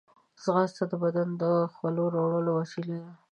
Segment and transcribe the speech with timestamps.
[0.43, 1.43] ځغاسته د بدن د
[1.73, 3.11] خولو راوړلو وسیله ده